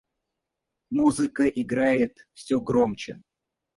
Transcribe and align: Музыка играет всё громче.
Музыка 0.89 1.47
играет 1.47 2.27
всё 2.33 2.59
громче. 2.59 3.21